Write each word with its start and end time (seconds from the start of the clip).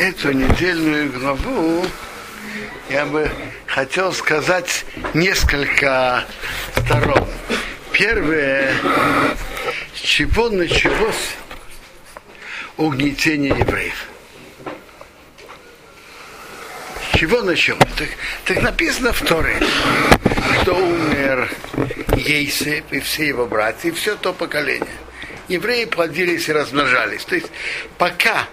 эту 0.00 0.32
недельную 0.32 1.12
главу 1.12 1.84
я 2.88 3.04
бы 3.04 3.30
хотел 3.66 4.14
сказать 4.14 4.86
несколько 5.12 6.24
сторон. 6.74 7.28
Первое, 7.92 8.72
с 9.94 10.00
чего 10.00 10.48
началось 10.48 11.34
угнетение 12.78 13.50
евреев. 13.50 14.06
С 17.12 17.18
чего 17.18 17.42
началось? 17.42 17.82
Так, 17.98 18.08
так 18.46 18.62
написано 18.62 19.12
в 19.12 19.20
Торе, 19.20 19.60
что 20.62 20.76
умер 20.76 21.50
Ейсеп 22.16 22.90
и 22.90 23.00
все 23.00 23.28
его 23.28 23.46
братья, 23.46 23.90
и 23.90 23.92
все 23.92 24.16
то 24.16 24.32
поколение. 24.32 24.88
Евреи 25.48 25.84
плодились 25.84 26.48
и 26.48 26.52
размножались. 26.52 27.26
То 27.26 27.34
есть 27.34 27.48
пока 27.98 28.48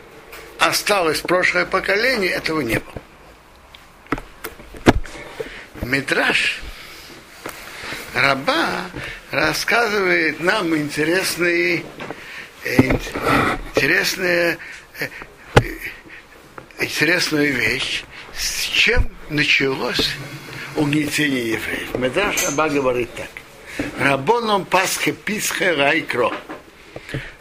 осталось 0.59 1.21
прошлое 1.21 1.65
поколение, 1.65 2.31
этого 2.31 2.61
не 2.61 2.79
было. 2.79 3.01
Мидраш 5.81 6.61
раба 8.13 8.85
рассказывает 9.31 10.39
нам 10.39 10.75
интересный, 10.75 11.85
интересную, 13.75 14.57
интересную 16.79 17.53
вещь, 17.53 18.03
с 18.35 18.63
чем 18.63 19.09
началось 19.29 20.09
угнетение 20.75 21.51
евреев. 21.51 21.95
Медраш 21.95 22.43
Раба 22.45 22.69
говорит 22.69 23.09
так. 23.15 23.29
Рабоном 23.99 24.65
Пасха 24.65 25.11
Писха 25.11 25.75
Райкро. 25.75 26.31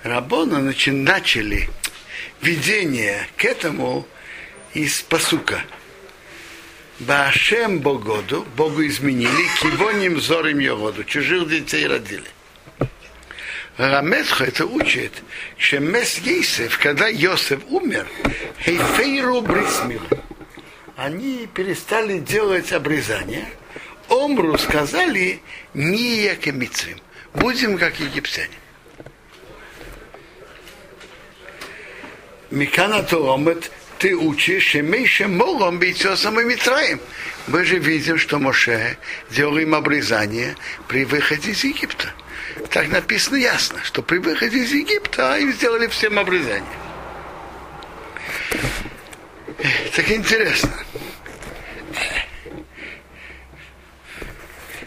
Рабона 0.02 0.60
начали 0.60 1.68
видение 2.46 3.26
к 3.36 3.44
этому 3.44 4.06
из 4.72 5.02
посука. 5.02 5.64
Башем 7.00 7.80
Богоду, 7.80 8.46
Богу 8.56 8.86
изменили, 8.86 9.48
кивоним 9.60 10.20
зорим 10.20 10.76
воду, 10.76 11.02
чужих 11.02 11.48
детей 11.48 11.86
родили. 11.86 12.30
Рамесха 13.76 14.44
это 14.44 14.64
учит, 14.64 15.12
что 15.58 15.80
Мес 15.80 16.18
Ейсев, 16.18 16.78
когда 16.78 17.08
Йосеф 17.08 17.60
умер, 17.68 18.06
Хейфейру 18.64 19.42
Брисмил, 19.42 20.00
они 20.96 21.48
перестали 21.52 22.18
делать 22.20 22.72
обрезание, 22.72 23.48
Омру 24.08 24.56
сказали, 24.56 25.42
не 25.74 26.22
якомицвим, 26.22 26.98
будем 27.34 27.76
как 27.76 27.98
египтяне. 27.98 28.54
Микана 32.50 33.02
Тоомет, 33.02 33.70
ты 33.98 34.14
учишь, 34.14 34.68
что 34.68 34.82
меньше 34.82 35.26
молом 35.26 35.78
быть 35.78 36.06
самым 36.16 36.48
Митраем. 36.48 37.00
Мы 37.46 37.64
же 37.64 37.78
видим, 37.78 38.18
что 38.18 38.38
Моше 38.38 38.98
делал 39.30 39.56
им 39.58 39.74
обрезание 39.74 40.56
при 40.86 41.04
выходе 41.04 41.50
из 41.50 41.64
Египта. 41.64 42.12
Так 42.70 42.88
написано 42.88 43.36
ясно, 43.36 43.82
что 43.82 44.02
при 44.02 44.18
выходе 44.18 44.58
из 44.58 44.72
Египта 44.72 45.36
им 45.38 45.52
сделали 45.52 45.86
всем 45.88 46.18
обрезание. 46.18 46.64
Так 49.94 50.10
интересно. 50.10 50.70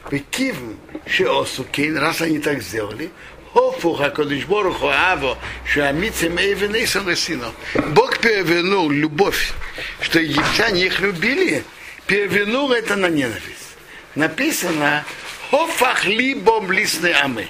Бекивм 0.09 0.79
Шеосукин, 1.05 1.97
раз 1.97 2.21
они 2.21 2.39
так 2.39 2.61
сделали, 2.61 3.11
Хофух 3.53 4.01
Акодыш 4.01 4.45
Боруху 4.45 4.87
Аво, 4.87 5.37
что 5.65 5.87
Амицем 5.87 6.37
Эйвен 6.37 6.75
Эйсон 6.75 7.09
Лесино. 7.09 7.51
Бог 7.87 8.19
перевернул 8.19 8.89
любовь, 8.89 9.53
что 10.01 10.19
египтяне 10.19 10.85
их 10.85 10.99
любили, 10.99 11.63
перевернул 12.05 12.71
это 12.71 12.95
на 12.95 13.07
ненависть. 13.07 13.75
Написано 14.15 15.03
Хофах 15.49 16.05
либом 16.05 16.71
лисны 16.71 17.11
амы. 17.11 17.47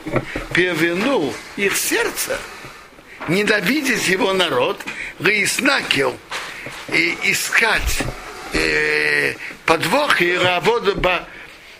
Перевернул 0.53 1.33
их 1.57 1.75
сердце, 1.75 2.37
ненавидеть 3.27 4.07
его 4.07 4.31
народ, 4.31 4.79
выяснакил 5.19 6.17
и 6.93 7.17
искать 7.23 7.99
э, 8.53 9.35
подвох 9.65 10.21
и 10.21 10.37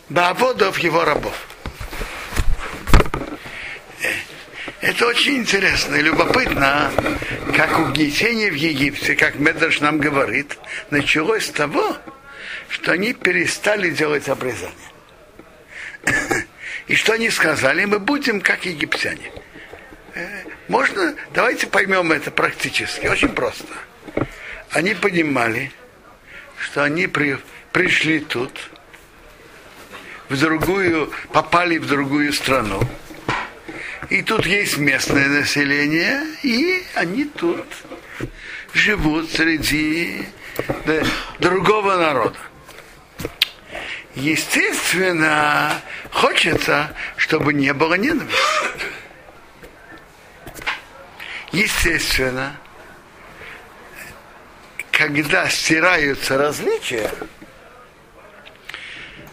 баводов 0.10 0.80
его 0.80 1.06
рабов. 1.06 1.49
Это 4.82 5.08
очень 5.08 5.38
интересно 5.38 5.96
и 5.96 6.02
любопытно, 6.02 6.90
как 7.54 7.80
угнетение 7.80 8.50
в 8.50 8.56
Египте, 8.56 9.14
как 9.16 9.36
Медраш 9.36 9.82
нам 9.82 9.98
говорит, 9.98 10.58
началось 10.90 11.48
с 11.48 11.50
того, 11.50 11.98
что 12.70 12.94
они 12.94 13.14
перестали 13.14 13.90
делать 13.90 14.30
обрезание. 14.30 14.74
И 16.88 16.96
что 16.96 17.14
они 17.14 17.30
сказали, 17.30 17.86
мы 17.86 18.00
будем 18.00 18.40
как 18.42 18.66
египтяне. 18.66 19.32
Э, 20.16 20.44
можно, 20.70 21.14
давайте 21.34 21.68
поймем 21.68 22.12
это 22.12 22.32
практически, 22.32 23.06
очень 23.06 23.30
просто. 23.30 23.68
Они 24.72 24.96
понимали, 24.96 25.72
что 26.58 26.84
они 26.84 27.06
при, 27.08 27.38
пришли 27.74 28.20
тут, 28.22 28.72
в 30.30 30.40
другую, 30.40 31.12
попали 31.32 31.78
в 31.78 31.86
другую 31.86 32.34
страну, 32.34 32.82
и 34.10 34.24
тут 34.24 34.46
есть 34.46 34.78
местное 34.78 35.28
население, 35.28 36.24
и 36.44 36.84
они 36.96 37.26
тут 37.26 37.66
живут 38.74 39.30
среди 39.32 40.26
другого 41.40 41.96
народа. 41.96 42.38
Естественно, 44.16 45.80
хочется, 46.12 46.96
чтобы 47.18 47.54
не 47.54 47.72
было 47.74 47.94
ненависти. 47.94 48.36
Естественно, 51.52 52.56
когда 54.92 55.48
стираются 55.50 56.38
различия, 56.38 57.12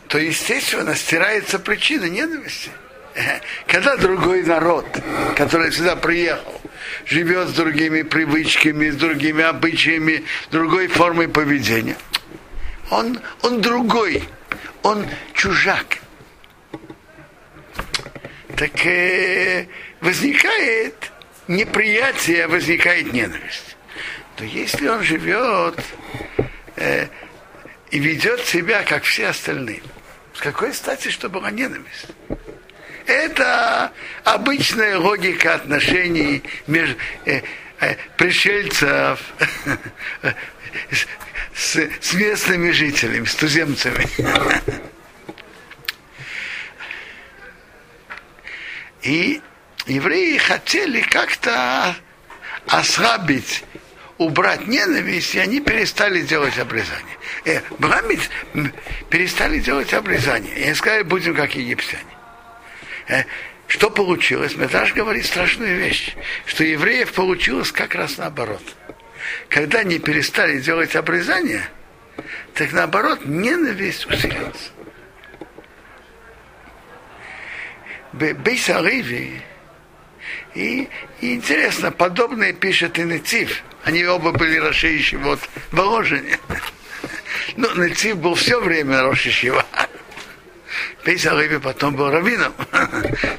то, 0.08 0.18
естественно, 0.18 0.94
стирается 0.94 1.58
причина 1.58 2.04
ненависти. 2.04 2.70
Когда 3.66 3.96
другой 3.96 4.42
народ, 4.42 4.86
который 5.36 5.72
сюда 5.72 5.96
приехал, 5.96 6.60
живет 7.06 7.48
с 7.48 7.52
другими 7.52 8.02
привычками, 8.02 8.90
с 8.90 8.96
другими 8.96 9.44
обычаями, 9.44 10.24
другой 10.50 10.88
формой 10.88 11.28
поведения, 11.28 11.96
он, 12.90 13.18
он 13.42 13.60
другой, 13.60 14.22
он 14.82 15.06
чужак. 15.34 15.98
Так 18.56 18.86
э, 18.86 19.66
возникает 20.00 21.10
неприятие, 21.48 22.46
возникает 22.46 23.12
ненависть. 23.12 23.76
То 24.36 24.44
если 24.44 24.88
он 24.88 25.02
живет 25.02 25.78
э, 26.76 27.08
и 27.90 27.98
ведет 27.98 28.40
себя, 28.46 28.82
как 28.82 29.04
все 29.04 29.28
остальные, 29.28 29.82
с 30.34 30.40
какой 30.40 30.72
стати, 30.72 31.08
что 31.08 31.28
была 31.28 31.50
ненависть? 31.50 32.06
Это 33.06 33.92
обычная 34.24 34.98
логика 34.98 35.54
отношений 35.54 36.42
между 36.66 36.96
э, 37.24 37.42
э, 37.80 37.94
пришельцев 38.16 39.20
с, 41.54 41.76
с 42.00 42.14
местными 42.14 42.72
жителями, 42.72 43.24
с 43.24 43.34
туземцами. 43.36 44.06
И 49.02 49.40
евреи 49.86 50.36
хотели 50.38 51.00
как-то 51.00 51.94
ослабить, 52.66 53.62
убрать 54.18 54.66
ненависть, 54.66 55.36
и 55.36 55.38
они 55.38 55.60
перестали 55.60 56.22
делать 56.22 56.58
обрезание. 56.58 57.16
Э, 57.44 57.60
перестали 59.10 59.60
делать 59.60 59.94
обрезание. 59.94 60.70
И 60.70 60.74
сказали, 60.74 61.02
будем 61.02 61.36
как 61.36 61.54
египтяне. 61.54 62.15
Э, 63.08 63.24
что 63.68 63.90
получилось? 63.90 64.56
Медраж 64.56 64.92
говорит 64.94 65.26
страшную 65.26 65.76
вещь, 65.78 66.14
что 66.44 66.64
евреев 66.64 67.12
получилось 67.12 67.72
как 67.72 67.94
раз 67.94 68.18
наоборот. 68.18 68.62
Когда 69.48 69.80
они 69.80 69.98
перестали 69.98 70.58
делать 70.60 70.94
обрезание, 70.94 71.68
так 72.54 72.72
наоборот 72.72 73.24
ненависть 73.24 74.06
усилилась. 74.06 74.70
Бейсариви 78.12 79.42
и, 80.54 80.88
и 81.20 81.34
интересно, 81.34 81.92
подобное 81.92 82.52
пишет 82.52 82.98
и 82.98 83.02
Нецив. 83.02 83.62
Они 83.84 84.04
оба 84.04 84.32
были 84.32 84.56
Раши 84.56 84.98
вот 85.18 85.40
в 85.40 85.76
Воложине. 85.76 86.38
Ну, 87.56 87.72
Нецив 87.76 88.16
был 88.16 88.34
все 88.34 88.60
время 88.60 89.02
Раши 89.02 89.30
Бейс 91.06 91.24
Ариви 91.24 91.58
потом 91.58 91.94
был 91.94 92.10
раввином. 92.10 92.52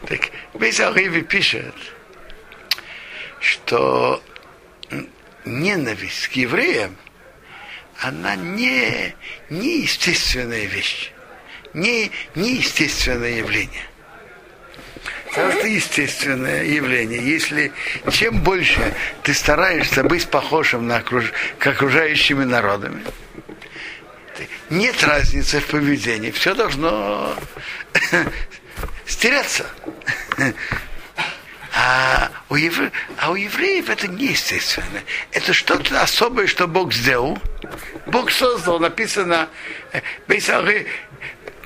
так 0.08 0.30
Бейс 0.54 0.80
Ариви 0.80 1.20
пишет, 1.20 1.76
что 3.42 4.24
ненависть 5.44 6.30
к 6.30 6.32
евреям 6.32 6.96
она 8.00 8.38
не, 8.38 9.14
не 9.50 9.82
естественная 9.82 10.64
вещь, 10.64 11.12
не, 11.74 12.10
не 12.36 12.56
естественное 12.56 13.40
явление. 13.40 13.84
Это 15.36 15.68
естественное 15.68 16.64
явление. 16.64 17.20
Если 17.22 17.74
чем 18.14 18.40
больше 18.44 18.94
ты 19.24 19.34
стараешься 19.34 20.06
быть 20.06 20.26
похожим 20.30 20.88
на 20.88 20.98
окруж... 20.98 21.34
к 21.60 21.68
окружающими 21.68 22.46
народами, 22.46 23.04
нет 24.70 25.04
разницы 25.04 25.60
в 25.60 25.68
поведении. 25.68 26.32
Все 26.32 26.54
должно 26.54 27.36
стеряться. 29.06 29.66
А 31.80 32.32
у, 32.50 32.56
евре... 32.56 32.92
а 33.18 33.30
у 33.30 33.36
евреев 33.36 33.90
это 33.90 34.08
неестественно. 34.08 35.02
Это 35.32 35.54
что-то 35.54 36.02
особое, 36.02 36.48
что 36.48 36.68
Бог 36.68 36.92
сделал. 36.92 37.38
Бог 38.08 38.32
создал, 38.32 38.80
написано, 38.80 39.48
э, 39.92 40.02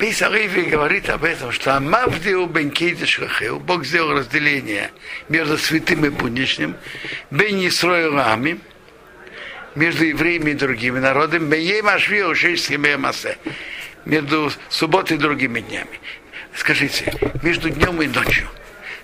Пейсариви 0.01 0.63
говорит 0.63 1.09
об 1.09 1.23
этом, 1.23 1.51
что 1.51 1.77
Амавдиу 1.77 2.47
Бенкейда 2.47 3.05
Шрахеу, 3.05 3.59
Бог 3.59 3.85
сделал 3.85 4.17
разделение 4.17 4.91
между 5.29 5.59
святым 5.59 6.05
и 6.05 6.09
будничным, 6.09 6.75
Бен 7.29 7.65
Исроилами, 7.67 8.59
между 9.75 10.05
евреями 10.05 10.51
и 10.51 10.53
другими 10.53 10.99
народами, 10.99 11.45
между 14.05 14.51
субботой 14.69 15.17
и 15.17 15.19
другими 15.19 15.59
днями. 15.61 15.99
Скажите, 16.55 17.13
между 17.43 17.69
днем 17.69 18.01
и 18.01 18.07
ночью– 18.07 18.47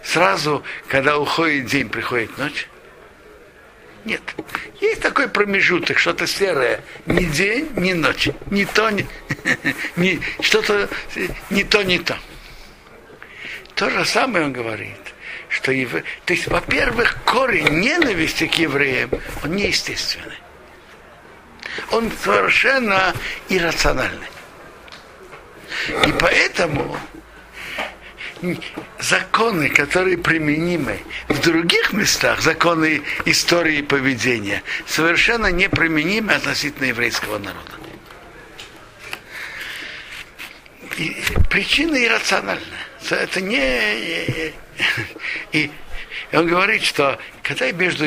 сразу, 0.07 0.63
когда 0.87 1.17
уходит 1.17 1.65
день, 1.65 1.89
приходит 1.89 2.37
ночь? 2.37 2.67
Нет. 4.05 4.21
Есть 4.79 5.01
такой 5.01 5.27
промежуток, 5.27 5.99
что-то 5.99 6.27
серое. 6.27 6.81
Ни 7.05 7.25
день, 7.25 7.69
ни 7.75 7.91
ночь. 7.91 8.29
Ни 8.49 8.63
то, 8.63 8.89
ни, 8.89 9.05
ни 9.97 10.21
что-то 10.41 10.89
не 11.49 11.63
то, 11.65 11.83
не 11.83 11.99
то. 11.99 12.17
То 13.75 13.89
же 13.89 14.05
самое 14.05 14.45
он 14.45 14.53
говорит, 14.53 14.95
что 15.49 15.71
ев... 15.71 15.91
то 16.25 16.33
есть, 16.33 16.47
во-первых, 16.47 17.17
корень 17.25 17.79
ненависти 17.79 18.47
к 18.47 18.55
евреям, 18.55 19.11
он 19.43 19.55
неестественный. 19.55 20.37
Он 21.91 22.11
совершенно 22.23 23.13
иррациональный. 23.49 24.27
И 26.05 26.11
поэтому 26.19 26.97
законы, 28.99 29.69
которые 29.69 30.17
применимы 30.17 30.99
в 31.27 31.39
других 31.41 31.93
местах, 31.93 32.41
законы 32.41 33.01
истории 33.25 33.81
поведения, 33.81 34.63
совершенно 34.85 35.47
неприменимы 35.47 36.33
относительно 36.33 36.85
еврейского 36.85 37.37
народа. 37.37 37.71
И 40.97 41.15
причина 41.49 42.03
иррациональная. 42.03 42.87
Это 43.09 43.41
не... 43.41 44.53
И 45.51 45.71
он 46.33 46.47
говорит, 46.47 46.83
что 46.83 47.19
когда 47.43 47.71
между 47.71 48.05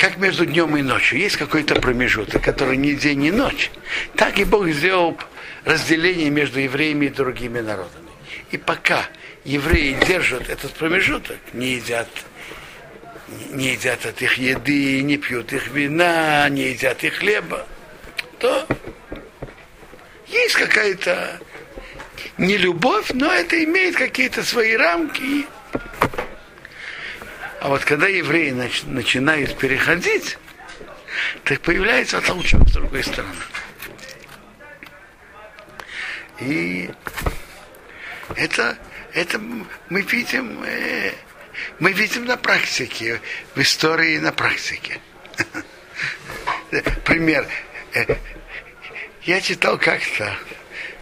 как 0.00 0.16
между 0.16 0.46
днем 0.46 0.74
и 0.78 0.82
ночью 0.82 1.18
есть 1.18 1.36
какой-то 1.36 1.78
промежуток, 1.78 2.42
который 2.42 2.78
не 2.78 2.94
день, 2.94 3.18
не 3.18 3.30
ночь, 3.30 3.70
так 4.16 4.38
и 4.38 4.44
Бог 4.44 4.66
сделал 4.68 5.18
разделение 5.66 6.30
между 6.30 6.58
евреями 6.58 7.06
и 7.06 7.08
другими 7.10 7.60
народами. 7.60 8.08
И 8.50 8.56
пока 8.56 9.04
евреи 9.44 9.98
держат 10.08 10.48
этот 10.48 10.72
промежуток, 10.72 11.36
не 11.52 11.74
едят, 11.74 12.08
не 13.50 13.72
едят 13.72 14.06
от 14.06 14.22
их 14.22 14.38
еды, 14.38 15.02
не 15.02 15.18
пьют 15.18 15.52
их 15.52 15.68
вина, 15.68 16.48
не 16.48 16.70
едят 16.70 17.04
их 17.04 17.16
хлеба, 17.16 17.66
то 18.38 18.66
есть 20.28 20.54
какая-то 20.54 21.40
не 22.38 22.56
любовь, 22.56 23.10
но 23.12 23.30
это 23.30 23.62
имеет 23.62 23.96
какие-то 23.96 24.42
свои 24.44 24.76
рамки. 24.76 25.44
А 27.60 27.68
вот 27.68 27.84
когда 27.84 28.06
евреи 28.06 28.52
нач- 28.52 28.88
начинают 28.88 29.56
переходить, 29.58 30.38
так 31.44 31.60
появляется 31.60 32.20
толчок 32.20 32.68
с 32.68 32.72
другой 32.72 33.04
стороны. 33.04 33.34
И 36.40 36.90
это 38.34 38.78
это 39.12 39.38
мы 39.88 40.02
видим, 40.02 40.62
э, 40.64 41.12
мы 41.80 41.92
видим 41.92 42.24
на 42.24 42.36
практике, 42.36 43.20
в 43.54 43.60
истории 43.60 44.18
на 44.18 44.32
практике. 44.32 45.00
Пример. 47.04 47.46
Э, 47.92 48.16
я 49.24 49.40
читал 49.40 49.78
как-то 49.78 50.34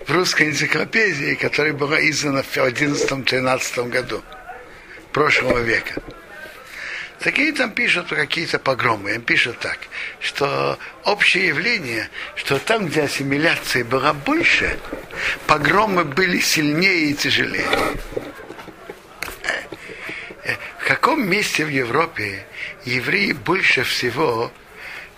в 0.06 0.12
русской 0.12 0.48
энциклопедии, 0.48 1.34
которая 1.34 1.74
была 1.74 2.00
издана 2.00 2.42
в 2.42 2.56
11-13 2.56 3.90
году 3.90 4.24
прошлого 5.12 5.58
века. 5.58 6.02
Такие 7.20 7.52
там 7.52 7.72
пишут 7.72 8.08
какие-то 8.08 8.58
погромы. 8.58 9.14
Им 9.14 9.22
пишут 9.22 9.58
так, 9.58 9.78
что 10.20 10.78
общее 11.04 11.48
явление, 11.48 12.08
что 12.36 12.58
там, 12.58 12.86
где 12.86 13.02
ассимиляция 13.02 13.84
была 13.84 14.12
больше, 14.12 14.78
погромы 15.46 16.04
были 16.04 16.38
сильнее 16.38 17.10
и 17.10 17.14
тяжелее. 17.14 17.66
В 20.78 20.86
каком 20.86 21.28
месте 21.28 21.64
в 21.64 21.68
Европе 21.68 22.46
евреи 22.84 23.32
больше 23.32 23.82
всего 23.82 24.52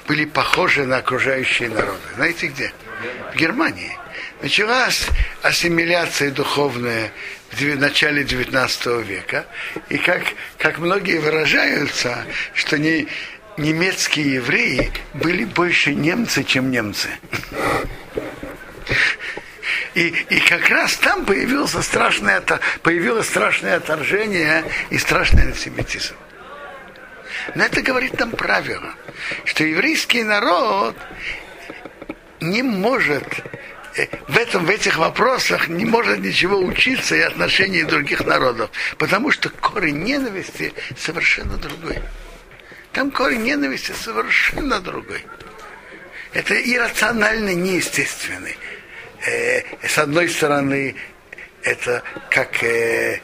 были 0.09 0.25
похожи 0.25 0.85
на 0.85 0.97
окружающие 0.97 1.69
народы? 1.69 2.01
Знаете 2.17 2.49
где? 2.49 2.73
В 3.33 3.37
Германии. 3.37 3.97
Началась 4.43 5.07
ассимиляция 5.43 6.31
духовная 6.31 7.13
в 7.53 7.79
начале 7.79 8.23
XIX 8.23 9.03
века. 9.03 9.47
И 9.89 9.99
как, 9.99 10.23
как 10.59 10.79
многие 10.79 11.19
выражаются, 11.19 12.25
что 12.55 12.79
не, 12.79 13.09
немецкие 13.57 14.35
евреи 14.35 14.91
были 15.15 15.45
больше 15.45 15.95
немцы, 15.95 16.45
чем 16.45 16.71
немцы. 16.71 17.09
И, 19.95 20.09
и 20.09 20.41
как 20.41 20.69
раз 20.69 20.97
там 20.97 21.25
появился 21.25 21.83
страшное, 21.83 22.43
появилось 22.83 23.27
страшное 23.27 23.77
отторжение 23.77 24.65
и 24.91 24.99
страшный 24.99 25.43
антисемитизм. 25.43 26.15
Но 27.55 27.65
это 27.65 27.83
говорит 27.83 28.19
нам 28.19 28.31
правило, 28.31 28.95
что 29.45 29.65
еврейский 29.65 30.23
народ 30.23 30.97
не 32.41 32.63
может 32.63 33.25
в, 34.29 34.37
этом, 34.37 34.67
в 34.67 34.71
этих 34.71 34.97
вопросах 34.99 35.69
не 35.69 35.85
может 35.85 36.21
ничего 36.21 36.59
учиться 36.59 37.17
и 37.17 37.21
отношений 37.21 37.83
других 37.83 38.25
народов, 38.25 38.71
потому 38.99 39.31
что 39.31 39.49
корень 39.51 40.03
ненависти 40.03 40.73
совершенно 40.97 41.57
другой. 41.57 41.99
Там 42.93 43.11
корень 43.11 43.43
ненависти 43.43 43.93
совершенно 43.93 44.81
другой. 44.81 45.25
Это 46.33 46.55
иррационально 46.55 47.55
неестественный. 47.55 48.57
Э, 49.27 49.63
с 49.87 49.99
одной 49.99 50.29
стороны, 50.29 50.95
это 51.63 52.03
как 52.31 52.63
э, 52.63 53.21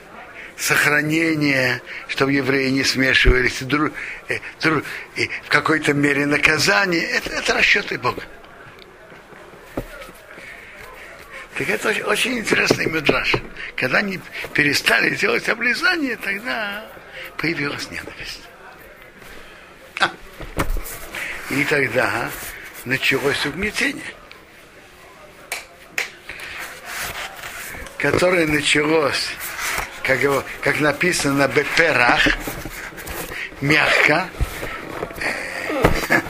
сохранение, 0.57 1.81
чтобы 2.09 2.33
евреи 2.33 2.71
не 2.71 2.85
смешивались, 2.85 3.63
и, 3.63 3.65
друг, 3.65 3.93
э, 4.29 4.39
друг, 4.61 4.85
и 5.15 5.31
в 5.45 5.49
какой-то 5.49 5.93
мере 5.95 6.27
наказание. 6.27 7.03
Это, 7.03 7.31
это 7.31 7.55
расчеты 7.55 7.99
Бога. 7.99 8.23
Так 11.57 11.71
это 11.71 11.89
очень, 11.89 12.03
очень 12.03 12.39
интересный 12.39 12.85
мидраж. 12.85 13.35
Когда 13.77 13.99
они 13.99 14.21
перестали 14.53 15.15
делать 15.15 15.49
облизание, 15.49 16.17
тогда 16.17 16.85
появилась 17.39 17.91
ненависть. 17.91 18.43
А. 20.01 20.11
И 21.49 21.65
тогда 21.65 22.31
началось 22.85 23.47
угнетение, 23.47 24.05
которое 27.97 28.47
началось, 28.47 29.31
как, 30.03 30.23
его, 30.23 30.45
как 30.61 30.79
написано 30.81 31.35
на 31.35 31.49
Беперах, 31.49 32.37
мягко, 33.63 34.29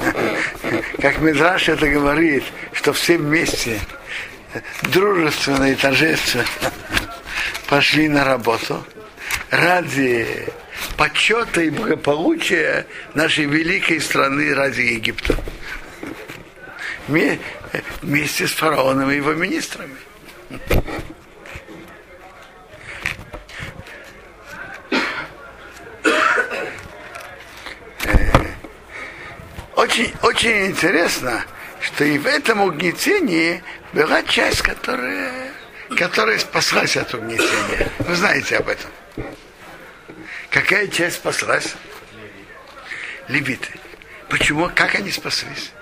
как 1.03 1.19
Мидраш 1.19 1.69
это 1.69 1.89
говорит, 1.89 2.45
что 2.73 2.93
все 2.93 3.19
вместе 3.19 3.81
дружественно 4.83 5.71
и 5.71 5.75
торжественно 5.75 6.45
пошли 7.69 8.09
на 8.09 8.25
работу 8.25 8.85
ради 9.51 10.49
почета 10.97 11.63
и 11.63 11.71
благополучия 11.71 12.87
нашей 13.15 13.47
великой 13.47 14.01
страны 14.01 14.55
ради 14.55 14.83
Египта. 14.83 15.37
Вместе 18.03 18.47
с 18.47 18.53
фараоном 18.53 19.11
и 19.11 19.17
его 19.17 19.33
министрами. 19.35 19.97
Очень, 29.77 30.13
очень 30.23 30.67
интересно, 30.67 31.45
что 31.81 32.05
и 32.05 32.19
в 32.19 32.27
этом 32.27 32.63
угнетении 32.63 33.63
была 33.97 34.23
часть, 34.25 34.61
которая, 34.61 35.53
которая 35.97 36.39
спаслась 36.39 36.99
от 36.99 37.15
угнетения. 37.15 37.91
Вы 38.01 38.15
знаете 38.15 38.59
об 38.59 38.69
этом. 38.69 38.91
Какая 40.51 40.87
часть 40.89 41.17
спаслась? 41.17 41.75
Левиты. 43.29 43.71
Почему? 44.29 44.71
Как 44.75 44.95
они 44.97 45.11
спаслись? 45.11 45.73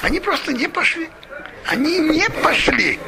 Они 0.00 0.20
просто 0.20 0.52
не 0.52 0.68
пошли. 0.68 1.10
Они 1.66 1.98
не 1.98 2.28
пошли. 2.42 3.00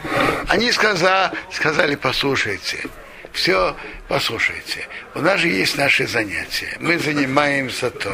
Они 0.49 0.73
сказали, 0.73 1.33
сказали, 1.53 1.95
послушайте, 1.95 2.85
все, 3.33 3.77
послушайте, 4.09 4.89
у 5.15 5.21
нас 5.21 5.39
же 5.39 5.49
есть 5.49 5.79
наши 5.79 6.09
занятия. 6.09 6.77
Мы 6.81 6.99
занимаемся 6.99 7.91
то. 7.91 8.13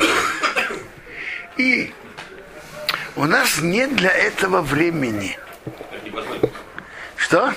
И 1.56 1.90
у 3.20 3.26
нас 3.26 3.58
нет 3.60 3.94
для 3.96 4.10
этого 4.10 4.62
времени. 4.62 5.38
Что? 7.16 7.52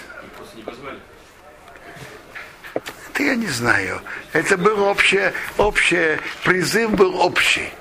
Это 3.08 3.24
я 3.24 3.36
не 3.36 3.48
знаю. 3.48 4.01
Это 4.34 4.58
был 4.58 4.84
общее, 4.84 5.34
общее, 5.58 6.20
призыв 6.43 6.91
был 6.91 7.22
общий. 7.22 7.72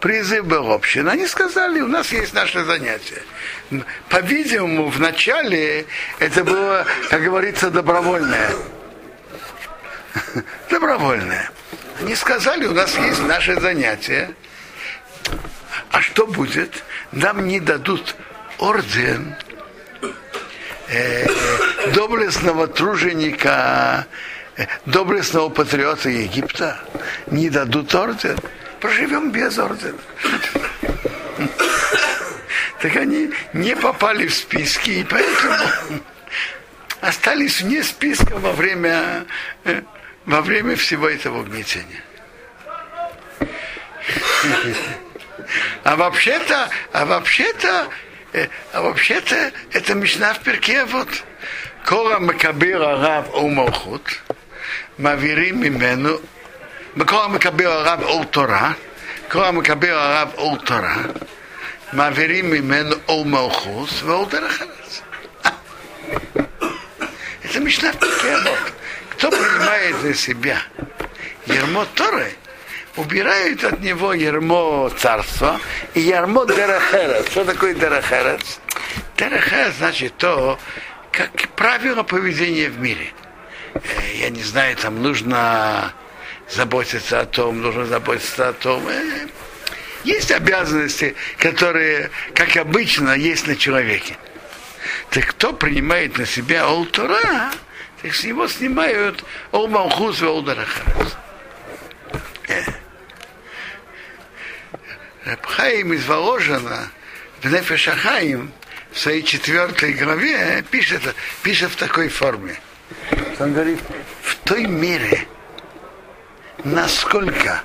Призыв 0.00 0.44
был 0.44 0.68
общий. 0.68 1.00
Но 1.00 1.12
они 1.12 1.26
сказали, 1.26 1.80
у 1.80 1.88
нас 1.88 2.12
есть 2.12 2.34
наше 2.34 2.62
занятие. 2.64 3.22
По-видимому, 4.10 4.90
в 4.90 5.00
начале 5.00 5.86
это 6.18 6.44
было, 6.44 6.84
как 7.08 7.22
говорится, 7.22 7.70
добровольное. 7.70 8.50
Добровольное. 10.68 11.50
Они 12.00 12.14
сказали, 12.16 12.66
у 12.66 12.74
нас 12.74 12.98
есть 12.98 13.22
наше 13.22 13.58
занятие. 13.60 14.34
А 15.92 16.00
что 16.00 16.26
будет? 16.26 16.82
Нам 17.12 17.46
не 17.46 17.60
дадут 17.60 18.16
орден 18.58 19.36
э, 20.88 21.26
доблестного 21.94 22.66
труженика, 22.66 24.06
э, 24.56 24.66
доблестного 24.86 25.50
патриота 25.50 26.08
Египта. 26.08 26.78
Не 27.26 27.50
дадут 27.50 27.94
орден. 27.94 28.38
Проживем 28.80 29.30
без 29.30 29.58
ордена. 29.58 29.98
Так 32.80 32.96
они 32.96 33.30
не 33.52 33.76
попали 33.76 34.26
в 34.26 34.34
списки, 34.34 34.90
и 34.90 35.04
поэтому 35.04 36.00
остались 37.00 37.60
вне 37.60 37.82
списка 37.82 38.38
во 38.38 38.52
время, 38.52 39.26
э, 39.64 39.82
во 40.24 40.40
время 40.40 40.74
всего 40.74 41.06
этого 41.08 41.42
угнетения. 41.42 42.02
А 45.84 45.96
вообще-то, 45.96 46.70
а 46.92 47.04
вообще-то, 47.04 47.88
э, 48.32 48.48
а 48.72 48.82
вообще-то 48.82 49.52
это 49.72 49.94
Мишна 49.94 50.34
в 50.34 50.40
перке, 50.40 50.84
вот. 50.84 51.08
Кола 51.84 52.18
Макабира 52.18 52.98
Рав 52.98 53.34
Умалхут, 53.34 54.22
Мавирим 54.98 55.62
Мимену, 55.62 56.20
Кола 57.06 57.28
Макабира 57.28 57.84
Рав 57.84 58.08
Ултора, 58.08 58.76
Кола 59.28 59.52
Макабира 59.52 60.20
Рав 60.20 60.38
Ултора, 60.38 60.96
Мавирим 61.92 62.52
Мимену 62.52 62.96
Умалхус, 63.08 64.02
Ваудерахарас. 64.02 65.02
Это 67.42 67.60
Мишна 67.60 67.92
в 67.92 67.98
перке, 67.98 68.36
вот. 68.36 68.72
Кто 69.10 69.30
принимает 69.30 70.02
на 70.02 70.14
себя 70.14 70.62
ермо 71.46 71.86
Торы– 71.94 72.32
убирают 72.96 73.64
от 73.64 73.80
него 73.80 74.12
ермо 74.12 74.90
царства 74.96 75.60
и 75.94 76.00
ермо 76.00 76.44
дерахерец. 76.44 77.30
Что 77.30 77.44
такое 77.44 77.74
дерахерец? 77.74 78.60
Дерахерец 79.16 79.74
значит 79.76 80.16
то, 80.16 80.58
как 81.10 81.30
правило 81.56 82.02
поведения 82.02 82.68
в 82.68 82.78
мире. 82.78 83.12
Э, 83.74 83.80
я 84.14 84.30
не 84.30 84.42
знаю, 84.42 84.76
там 84.76 85.02
нужно 85.02 85.92
заботиться 86.48 87.20
о 87.20 87.26
том, 87.26 87.60
нужно 87.62 87.86
заботиться 87.86 88.48
о 88.48 88.52
том. 88.52 88.86
Э, 88.88 89.26
есть 90.04 90.32
обязанности, 90.32 91.14
которые, 91.38 92.10
как 92.34 92.56
обычно, 92.56 93.12
есть 93.12 93.46
на 93.46 93.56
человеке. 93.56 94.16
Так 95.10 95.26
кто 95.26 95.52
принимает 95.52 96.18
на 96.18 96.26
себя 96.26 96.66
Олтура, 96.66 97.52
так 98.02 98.14
с 98.14 98.24
него 98.24 98.48
снимают 98.48 99.24
Олмалхус 99.52 100.20
и 100.22 100.26
Олдарахарас. 100.26 101.16
Рабхаим 105.24 105.92
из 105.92 106.04
Воложина 106.06 106.90
в 107.42 107.50
Нефешахаим 107.50 108.52
в 108.90 108.98
своей 108.98 109.22
четвертой 109.22 109.92
главе 109.92 110.64
пишет, 110.70 111.02
пишет 111.42 111.70
в 111.70 111.76
такой 111.76 112.08
форме. 112.08 112.58
Он 113.38 113.52
говорит, 113.52 113.78
в 114.22 114.34
той 114.44 114.66
мере, 114.66 115.26
насколько 116.64 117.62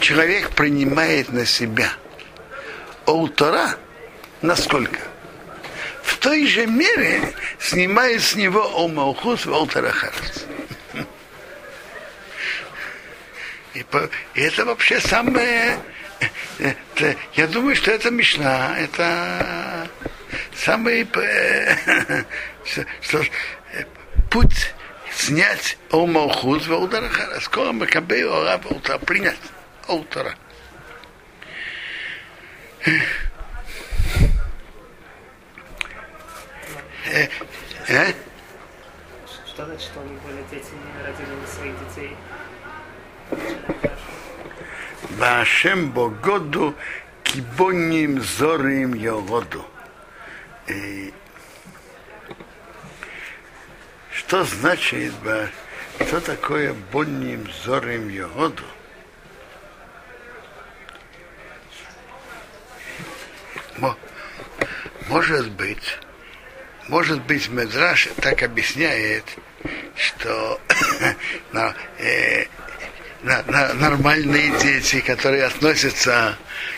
человек 0.00 0.50
принимает 0.50 1.32
на 1.32 1.46
себя 1.46 1.90
Олтора, 3.06 3.76
насколько? 4.42 5.00
В 6.02 6.16
той 6.18 6.46
же 6.46 6.66
мере 6.66 7.34
снимает 7.58 8.22
с 8.22 8.34
него 8.34 8.84
Омаухус 8.84 9.46
в. 9.46 10.46
И, 13.74 13.82
по, 13.84 14.10
и 14.34 14.40
это 14.40 14.64
вообще 14.64 14.98
самое 15.00 15.78
это, 16.58 17.16
я 17.34 17.46
думаю, 17.46 17.76
что 17.76 17.90
это 17.90 18.10
Мишна, 18.10 18.76
это 18.78 19.88
самый 20.54 21.02
что, 23.00 23.24
путь 24.30 24.72
снять 25.12 25.76
Омалхуз 25.90 26.66
в 26.66 26.72
Аударахара. 26.72 27.40
Скоро 27.40 27.72
мы 27.72 27.86
кабей 27.86 28.24
Ораб 28.24 28.66
Аутара 28.70 28.98
принять 28.98 29.38
Аутара. 29.86 30.34
Э, 37.10 37.26
э? 37.88 38.12
Что 39.46 39.64
значит, 39.64 39.82
что 39.82 40.00
они 40.00 40.16
были 40.18 40.44
дети, 40.50 40.72
родили 41.02 41.46
своих 41.46 41.74
детей? 41.88 42.16
Вашем 45.02 45.90
Богоду 45.92 46.74
кибоним 47.22 48.20
зорим 48.20 48.94
йогоду. 48.94 49.64
Что 54.12 54.44
значит, 54.44 55.12
что 56.06 56.20
такое 56.20 56.74
бонним 56.92 57.48
зорим 57.64 58.08
йогоду? 58.08 58.64
Может 65.08 65.50
быть, 65.52 65.98
может 66.88 67.22
быть, 67.22 67.48
Медраш 67.48 68.08
так 68.20 68.42
объясняет, 68.42 69.24
что 69.96 70.60
э, 71.98 72.44
на, 73.22 73.42
на, 73.46 73.74
нормальные 73.74 74.52
дети, 74.60 75.00
которые 75.00 75.44
относятся 75.44 76.36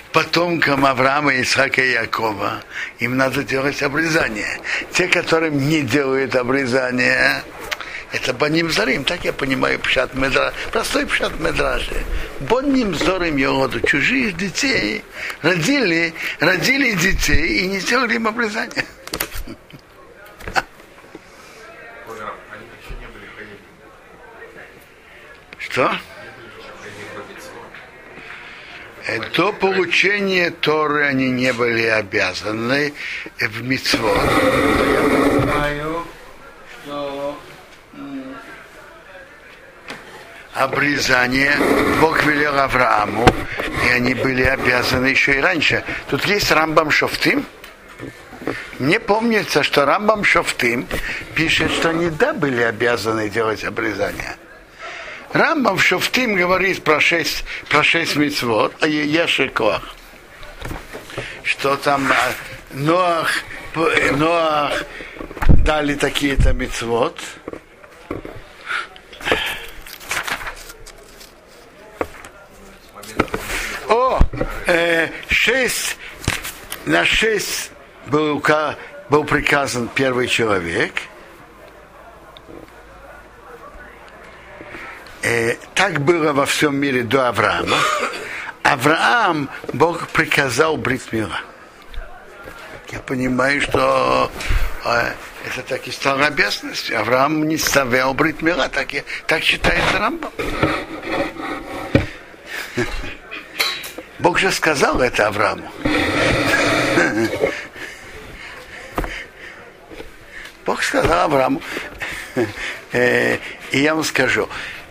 к 0.09 0.13
потомкам 0.13 0.87
Авраама, 0.87 1.41
Исаака 1.41 1.83
и 1.83 1.93
Якова, 1.93 2.63
им 2.99 3.17
надо 3.17 3.45
делать 3.45 3.83
обрезание. 3.83 4.61
Те, 4.93 5.09
которым 5.09 5.59
не 5.69 5.83
делают 5.83 6.35
обрезание, 6.35 7.43
это 8.13 8.33
Баним 8.33 8.71
Зарим, 8.71 9.05
так 9.05 9.25
я 9.25 9.33
понимаю, 9.33 9.79
пшат 9.79 10.15
медра, 10.15 10.53
простой 10.73 11.07
пшат 11.07 11.39
медраши. 11.39 12.05
Баним 12.41 12.95
Зарим 12.95 13.37
Йогоду, 13.37 13.81
чужие 13.81 14.33
детей 14.33 15.05
родили, 15.43 16.13
родили 16.41 16.93
детей 16.93 17.59
и 17.61 17.67
не 17.69 17.79
сделали 17.79 18.15
им 18.15 18.27
обрезание. 18.27 18.85
Что? 25.59 25.97
До 29.37 29.53
получения 29.53 30.51
Торы 30.51 31.07
они 31.07 31.31
не 31.31 31.53
были 31.53 31.87
обязаны 31.87 32.93
в 33.39 33.63
митцвот. 33.63 34.17
Я 34.17 35.01
понимаю, 35.03 36.05
что 36.85 37.39
обрезание 40.55 41.57
Бог 42.01 42.23
велел 42.25 42.59
Аврааму, 42.59 43.27
и 43.87 43.89
они 43.91 44.15
были 44.15 44.43
обязаны 44.43 45.07
еще 45.07 45.39
и 45.39 45.41
раньше. 45.41 45.85
Тут 46.09 46.25
есть 46.27 46.51
Рамбам 46.51 46.91
Шофтим. 46.91 47.47
Мне 48.79 49.01
помнится, 49.01 49.63
что 49.63 49.85
Рамбам 49.85 50.25
Шофтим 50.25 50.87
пишет, 51.35 51.71
что 51.73 51.91
они 51.91 52.11
да 52.11 52.33
были 52.33 52.63
обязаны 52.63 53.29
делать 53.29 53.65
обрезание. 53.65 54.37
Рамбам 55.33 55.77
в 55.77 55.83
Шофтим 55.83 56.35
говорит 56.35 56.83
про 56.83 57.01
шесть, 57.01 57.45
про 57.69 57.85
шесть 57.85 58.17
митцвот, 58.17 58.75
а 58.81 58.89
Ешекоах. 58.89 59.95
что 61.45 61.77
там 61.77 62.11
а, 62.11 62.33
Ноах, 62.73 63.31
Ноах 64.17 64.85
дали 65.65 65.95
такие-то 65.95 66.53
мецвод. 66.53 67.21
О, 73.89 74.19
э, 74.67 75.09
шесть, 75.29 75.97
на 76.87 77.05
шесть 77.05 77.71
был, 78.07 78.43
был 79.09 79.25
приказан 79.25 79.89
первый 79.95 80.27
человек. 80.27 80.93
Так 85.81 85.99
было 86.03 86.35
во 86.35 86.45
всем 86.45 86.77
мире 86.77 87.05
до 87.05 87.29
Авраама. 87.29 87.79
Авраам 88.63 89.49
Бог 89.73 90.09
приказал 90.09 90.77
брить 90.77 91.11
мира. 91.11 91.41
Я 92.93 92.99
понимаю, 92.99 93.63
что 93.63 94.31
э, 94.85 95.13
это 95.47 95.63
так 95.63 95.89
и 95.89 95.91
стало 95.91 96.27
обязанностью. 96.27 97.01
Авраам 97.01 97.49
не 97.49 97.57
ставил 97.57 98.13
брить 98.13 98.43
мира, 98.43 98.69
так, 98.69 98.93
и, 98.93 99.03
так 99.27 99.43
считает 99.43 99.83
Рамбам. 99.95 100.31
Бог 104.19 104.39
же 104.39 104.53
сказал 104.53 105.01
это 105.01 105.29
Аврааму. 105.29 105.73
Бог 110.67 110.83
сказал 110.83 111.21
Аврааму, 111.25 111.63
э, 112.93 113.39
и 113.71 113.79
я 113.79 113.95
вам 113.95 114.05
скажу, 114.05 114.47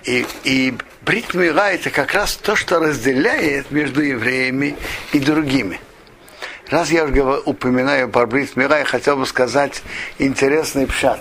и, 0.09 0.25
и 0.43 0.73
брит 1.01 1.35
мира 1.35 1.69
это 1.69 1.91
как 1.91 2.13
раз 2.15 2.35
то, 2.35 2.55
что 2.55 2.79
разделяет 2.79 3.69
между 3.69 4.01
евреями 4.01 4.75
и 5.13 5.19
другими. 5.19 5.79
Раз 6.69 6.89
я 6.89 7.05
уже 7.05 7.21
упоминаю 7.21 8.09
про 8.09 8.25
брит 8.25 8.55
мира, 8.55 8.79
я 8.79 8.85
хотел 8.85 9.17
бы 9.17 9.27
сказать 9.27 9.83
интересный 10.17 10.87
пшат. 10.87 11.19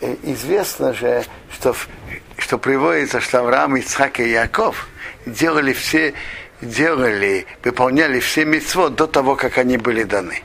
Э, 0.00 0.16
известно 0.24 0.94
же, 0.94 1.24
что, 1.52 1.76
что 2.38 2.58
приводится, 2.58 3.20
что 3.20 3.38
Авраам, 3.38 3.76
Ицхак 3.76 4.18
и 4.18 4.30
Яков 4.30 4.88
делали 5.24 5.72
все 5.72 6.14
делали, 6.60 7.46
выполняли 7.62 8.18
все 8.18 8.44
митцвот 8.44 8.96
до 8.96 9.06
того, 9.06 9.36
как 9.36 9.58
они 9.58 9.76
были 9.76 10.02
даны. 10.02 10.42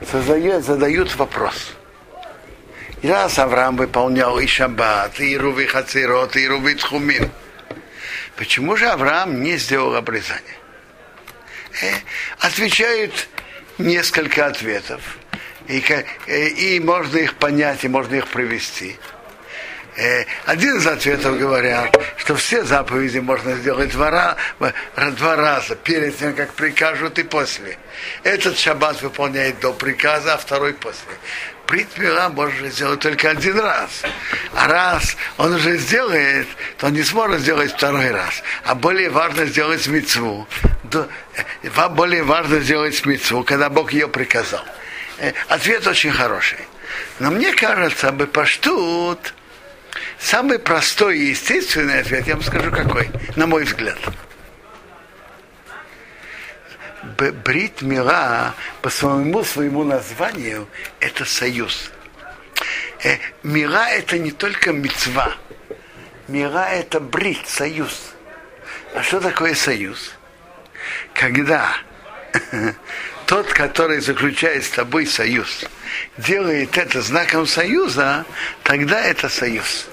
Задают, 0.00 0.64
задают 0.64 1.16
вопрос. 1.16 1.74
И 3.02 3.08
раз 3.08 3.36
Авраам 3.40 3.76
выполнял 3.76 4.38
и 4.38 4.46
шаббат, 4.46 5.18
и 5.18 5.36
руви 5.36 5.66
хацирот, 5.66 6.36
и 6.36 6.46
руви 6.46 6.76
тхумин, 6.76 7.30
почему 8.36 8.76
же 8.76 8.86
Авраам 8.86 9.42
не 9.42 9.56
сделал 9.56 9.96
обрезание? 9.96 10.56
Э, 11.82 11.94
отвечают 12.38 13.28
несколько 13.78 14.46
ответов. 14.46 15.18
И, 15.66 15.82
э, 16.28 16.48
и 16.48 16.78
можно 16.78 17.18
их 17.18 17.34
понять, 17.34 17.82
и 17.82 17.88
можно 17.88 18.14
их 18.14 18.28
привести. 18.28 18.96
Э, 19.96 20.24
один 20.46 20.76
из 20.76 20.86
ответов 20.86 21.38
говорят, 21.38 22.00
что 22.18 22.36
все 22.36 22.62
заповеди 22.62 23.18
можно 23.18 23.56
сделать 23.56 23.90
два, 23.90 24.36
два 24.96 25.36
раза, 25.36 25.74
перед 25.74 26.16
тем, 26.16 26.34
как 26.34 26.54
прикажут, 26.54 27.18
и 27.18 27.24
после. 27.24 27.78
Этот 28.22 28.58
шаббат 28.58 29.02
выполняет 29.02 29.58
до 29.58 29.72
приказа, 29.72 30.34
а 30.34 30.38
второй 30.38 30.74
после. 30.74 31.14
Брит 31.72 31.96
Мила 31.96 32.28
можно 32.28 32.68
сделать 32.68 33.00
только 33.00 33.30
один 33.30 33.58
раз. 33.58 34.02
А 34.54 34.68
раз 34.68 35.16
он 35.38 35.54
уже 35.54 35.78
сделает, 35.78 36.46
то 36.76 36.88
он 36.88 36.92
не 36.92 37.02
сможет 37.02 37.40
сделать 37.40 37.72
второй 37.72 38.10
раз. 38.10 38.42
А 38.64 38.74
более 38.74 39.08
важно 39.08 39.46
сделать 39.46 39.86
мецву. 39.86 40.46
Э, 40.92 41.88
более 41.88 42.24
важно 42.24 42.60
сделать 42.60 43.06
мецву, 43.06 43.42
когда 43.42 43.70
Бог 43.70 43.94
ее 43.94 44.06
приказал. 44.06 44.62
Э, 45.16 45.32
ответ 45.48 45.86
очень 45.86 46.12
хороший. 46.12 46.58
Но 47.20 47.30
мне 47.30 47.54
кажется, 47.54 48.12
бы 48.12 48.26
поштут, 48.26 49.32
Самый 50.18 50.58
простой 50.58 51.18
и 51.18 51.30
естественный 51.30 52.00
ответ, 52.00 52.26
я 52.26 52.34
вам 52.34 52.42
скажу 52.44 52.70
какой, 52.70 53.10
на 53.34 53.46
мой 53.46 53.64
взгляд. 53.64 53.98
Брит 57.16 57.82
Мира 57.82 58.54
по 58.80 58.90
своему 58.90 59.44
своему 59.44 59.84
названию 59.84 60.68
это 61.00 61.24
союз. 61.24 61.90
Э, 63.04 63.18
мира 63.42 63.86
это 63.88 64.18
не 64.18 64.30
только 64.30 64.72
мецва. 64.72 65.32
Мира 66.28 66.68
это 66.70 67.00
брит, 67.00 67.46
союз. 67.46 68.12
А 68.94 69.02
что 69.02 69.20
такое 69.20 69.54
союз? 69.54 70.12
Когда 71.14 71.76
тот, 73.26 73.52
который 73.52 74.00
заключает 74.00 74.64
с 74.64 74.70
тобой 74.70 75.06
союз, 75.06 75.64
делает 76.16 76.76
это 76.78 77.02
знаком 77.02 77.46
союза, 77.46 78.24
тогда 78.62 79.00
это 79.00 79.28
союз. 79.28 79.86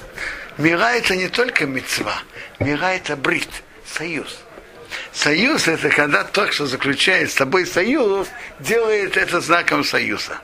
Мира 0.58 0.92
это 0.92 1.16
не 1.16 1.30
только 1.30 1.66
мецва, 1.66 2.16
мира 2.60 2.88
это 2.88 3.16
брит, 3.16 3.50
союз. 3.86 4.40
Союз 5.12 5.68
это 5.68 5.90
когда 5.90 6.24
тот, 6.24 6.52
кто 6.52 6.66
заключает 6.66 7.32
с 7.32 7.36
тобой 7.36 7.66
союз, 7.66 8.28
делает 8.60 9.18
это 9.18 9.42
знаком 9.42 9.84
союза. 9.84 10.40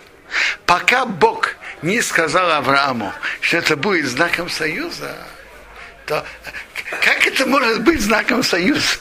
Пока 0.65 1.05
Бог 1.05 1.55
не 1.81 2.01
сказал 2.01 2.51
Аврааму, 2.51 3.13
что 3.41 3.57
это 3.57 3.75
будет 3.77 4.07
знаком 4.07 4.49
союза, 4.49 5.15
то 6.05 6.25
как 7.01 7.25
это 7.25 7.45
может 7.45 7.83
быть 7.83 8.01
знаком 8.01 8.43
союза? 8.43 8.97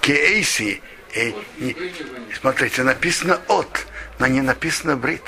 Кейси 0.00 0.82
и, 1.14 1.34
смотрите, 2.38 2.82
написано 2.82 3.40
от, 3.48 3.86
но 4.18 4.26
не 4.26 4.40
написано 4.40 4.96
брит. 4.96 5.22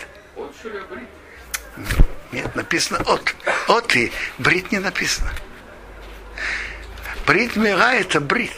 Нет, 2.33 2.57
написано 2.57 2.99
от. 3.07 3.35
От 3.69 3.95
и 3.95 4.11
брит 4.39 4.73
не 4.73 4.79
написано. 4.79 5.31
Брит 7.27 7.57
мира 7.57 7.93
это 7.93 8.21
брит. 8.21 8.51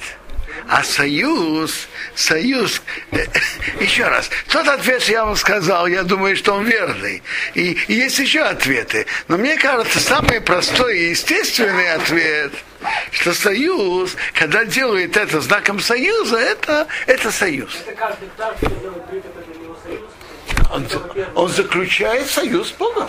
А 0.66 0.82
союз, 0.82 1.88
союз, 2.14 2.80
э, 3.10 3.26
еще 3.80 4.06
раз, 4.08 4.30
тот 4.48 4.66
ответ 4.66 5.02
я 5.08 5.26
вам 5.26 5.36
сказал, 5.36 5.86
я 5.86 6.04
думаю, 6.04 6.36
что 6.36 6.54
он 6.54 6.64
верный. 6.64 7.22
И, 7.54 7.72
и 7.88 7.94
есть 7.94 8.18
еще 8.18 8.40
ответы. 8.40 9.06
Но 9.28 9.36
мне 9.36 9.56
кажется, 9.56 10.00
самый 10.00 10.40
простой 10.40 10.98
и 10.98 11.10
естественный 11.10 11.92
ответ, 11.92 12.52
что 13.10 13.34
союз, 13.34 14.16
когда 14.32 14.64
делает 14.64 15.16
это 15.18 15.40
знаком 15.40 15.80
союза, 15.80 16.38
это, 16.38 16.86
это 17.06 17.30
союз. 17.30 17.76
Это 17.86 17.92
каждый 17.96 18.28
что 18.36 18.70
делает 18.80 19.02
это? 19.10 19.53
Он, 20.74 20.84
он 21.36 21.48
заключает 21.48 22.28
союз 22.28 22.70
с 22.70 22.72
Богом. 22.72 23.08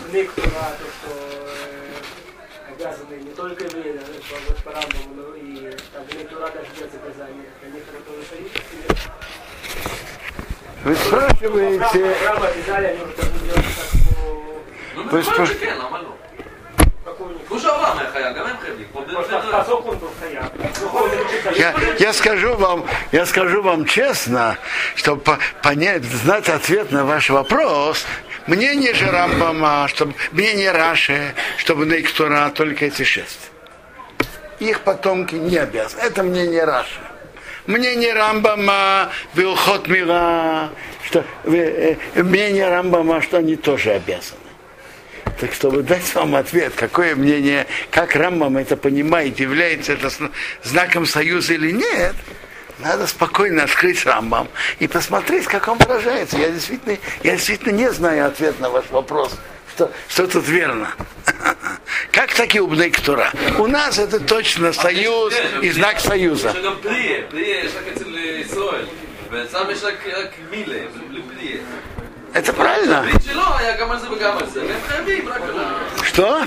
Вы 10.83 10.95
спрашиваете... 10.95 12.15
Вы 14.95 15.23
спрашиваете... 15.23 15.73
Я, 21.55 21.73
я 21.99 22.13
скажу 22.13 22.55
вам, 22.55 22.85
я 23.11 23.25
скажу 23.25 23.61
вам 23.61 23.85
честно, 23.85 24.57
чтобы 24.95 25.23
понять, 25.63 26.03
знать 26.03 26.49
ответ 26.49 26.91
на 26.91 27.05
ваш 27.05 27.29
вопрос, 27.29 28.05
мнение 28.47 28.93
же 28.93 29.09
Рамбама, 29.09 29.87
чтобы 29.87 30.13
мнение 30.31 30.71
Раши, 30.71 31.33
чтобы 31.57 31.85
на 31.85 31.99
Иктура 31.99 32.51
только 32.53 32.85
эти 32.85 33.03
шесть. 33.03 33.51
Их 34.59 34.81
потомки 34.81 35.35
не 35.35 35.57
обязаны. 35.57 36.01
Это 36.01 36.23
мнение 36.23 36.63
Раши. 36.63 36.99
Мнение 37.67 38.13
Рамбама, 38.13 39.09
Вилхот 39.33 39.87
Мира, 39.87 40.69
что 41.03 41.23
э, 41.45 41.95
мнение 42.15 42.69
Рамбама, 42.69 43.21
что 43.21 43.37
они 43.37 43.55
тоже 43.55 43.91
обязаны. 43.91 44.44
Так 45.39 45.53
чтобы 45.53 45.83
дать 45.83 46.13
вам 46.15 46.35
ответ, 46.35 46.73
какое 46.75 47.15
мнение, 47.15 47.67
как 47.91 48.15
Рамбам 48.15 48.57
это 48.57 48.77
понимает, 48.77 49.39
является 49.39 49.93
это 49.93 50.09
знаком 50.63 51.05
союза 51.05 51.55
или 51.55 51.71
нет, 51.71 52.15
надо 52.79 53.05
спокойно 53.05 53.63
открыть 53.63 54.05
Рамбам 54.05 54.47
и 54.79 54.87
посмотреть, 54.87 55.45
как 55.45 55.67
он 55.67 55.77
выражается. 55.77 56.37
Я 56.37 56.49
действительно, 56.49 56.97
я 57.23 57.33
действительно 57.33 57.73
не 57.73 57.91
знаю 57.91 58.27
ответ 58.27 58.59
на 58.61 58.69
ваш 58.69 58.85
вопрос, 58.91 59.37
что, 59.75 59.91
что 60.07 60.27
тут 60.27 60.47
верно. 60.47 60.93
Как 62.11 62.33
таки 62.33 62.61
у 62.61 62.67
Бнейктура? 62.67 63.29
У 63.57 63.67
нас 63.67 63.99
это 63.99 64.21
точно 64.21 64.71
союз 64.71 65.33
и 65.61 65.69
знак 65.71 65.99
союза. 65.99 66.53
Это 72.35 72.51
правильно. 72.51 73.05
Что? 76.03 76.41